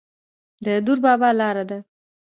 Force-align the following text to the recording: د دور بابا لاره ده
د 0.65 0.67
دور 0.85 0.97
بابا 1.05 1.29
لاره 1.39 1.63
ده 1.69 1.79